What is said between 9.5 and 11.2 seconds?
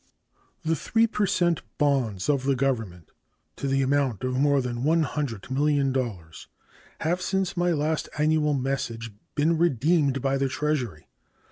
redeemed by the Treasury.